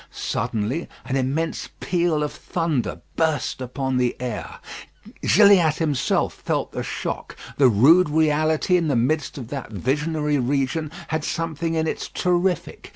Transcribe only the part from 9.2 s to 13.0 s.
of that visionary region has something in it terrific.